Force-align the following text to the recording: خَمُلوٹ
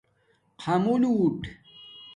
خَمُلوٹ 0.57 1.39